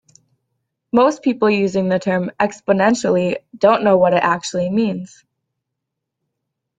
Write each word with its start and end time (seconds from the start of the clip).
Most 0.91 1.21
people 1.21 1.47
using 1.47 1.87
the 1.87 1.99
term 1.99 2.31
"exponentially" 2.39 3.35
don't 3.55 3.83
know 3.83 3.97
what 3.97 4.13
it 4.15 4.23
actually 4.23 4.71
means. 4.71 5.23